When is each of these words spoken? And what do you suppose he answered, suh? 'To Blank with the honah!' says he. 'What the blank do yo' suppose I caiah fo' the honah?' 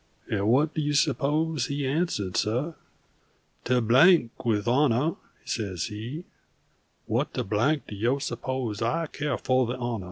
And 0.31 0.47
what 0.47 0.73
do 0.73 0.81
you 0.81 0.93
suppose 0.95 1.67
he 1.67 1.85
answered, 1.85 2.35
suh? 2.35 2.71
'To 3.65 3.81
Blank 3.81 4.43
with 4.43 4.65
the 4.65 4.71
honah!' 4.73 5.17
says 5.45 5.85
he. 5.89 6.23
'What 7.05 7.33
the 7.35 7.43
blank 7.43 7.83
do 7.87 7.95
yo' 7.95 8.17
suppose 8.17 8.81
I 8.81 9.05
caiah 9.05 9.39
fo' 9.39 9.67
the 9.67 9.77
honah?' 9.77 9.99